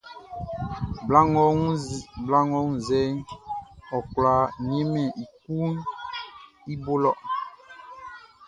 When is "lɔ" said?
7.03-7.11